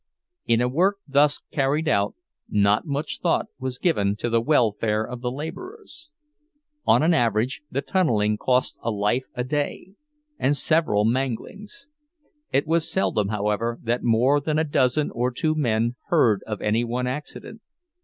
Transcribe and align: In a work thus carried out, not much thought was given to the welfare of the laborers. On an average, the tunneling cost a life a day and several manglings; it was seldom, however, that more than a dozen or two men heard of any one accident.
In 0.47 0.61
a 0.61 0.67
work 0.67 0.95
thus 1.07 1.43
carried 1.51 1.87
out, 1.87 2.15
not 2.49 2.87
much 2.87 3.19
thought 3.21 3.45
was 3.59 3.77
given 3.77 4.15
to 4.15 4.31
the 4.31 4.41
welfare 4.41 5.03
of 5.03 5.21
the 5.21 5.29
laborers. 5.31 6.09
On 6.87 7.03
an 7.03 7.13
average, 7.13 7.61
the 7.69 7.83
tunneling 7.83 8.35
cost 8.35 8.79
a 8.81 8.89
life 8.89 9.25
a 9.35 9.43
day 9.43 9.93
and 10.39 10.57
several 10.57 11.05
manglings; 11.05 11.87
it 12.51 12.65
was 12.65 12.89
seldom, 12.89 13.27
however, 13.27 13.77
that 13.83 14.01
more 14.01 14.39
than 14.41 14.57
a 14.57 14.63
dozen 14.63 15.11
or 15.11 15.29
two 15.29 15.53
men 15.53 15.93
heard 16.07 16.41
of 16.47 16.63
any 16.63 16.83
one 16.83 17.05
accident. 17.05 17.61